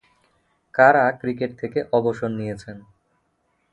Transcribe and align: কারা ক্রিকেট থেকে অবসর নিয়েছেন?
কারা 0.73 1.05
ক্রিকেট 1.19 1.51
থেকে 1.61 1.79
অবসর 1.93 2.29
নিয়েছেন? 2.39 2.77